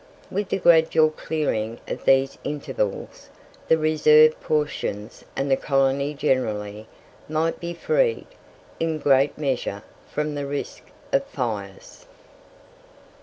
With 0.31 0.49
the 0.49 0.57
gradual 0.57 1.11
clearing 1.11 1.79
of 1.87 2.05
these 2.05 2.39
intervals, 2.43 3.29
the 3.67 3.77
reserved 3.77 4.41
portions, 4.41 5.23
and 5.35 5.51
the 5.51 5.55
colony 5.55 6.15
generally, 6.15 6.87
might 7.29 7.59
be 7.59 7.75
freed, 7.75 8.25
in 8.79 8.97
great 8.97 9.37
measure, 9.37 9.83
from 10.11 10.33
the 10.33 10.47
risk 10.47 10.85
of 11.13 11.23
fires. 11.25 12.07